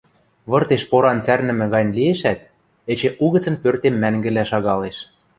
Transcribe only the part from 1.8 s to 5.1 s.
лиэшӓт, эче угӹцӹн пӧртем мӓнгӹлӓ шагалеш.